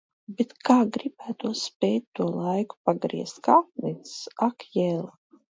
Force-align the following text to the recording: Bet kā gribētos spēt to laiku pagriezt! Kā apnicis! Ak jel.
Bet 0.37 0.53
kā 0.69 0.77
gribētos 0.95 1.61
spēt 1.69 2.07
to 2.21 2.31
laiku 2.39 2.79
pagriezt! 2.91 3.39
Kā 3.51 3.59
apnicis! 3.61 4.17
Ak 4.49 4.69
jel. 4.81 5.07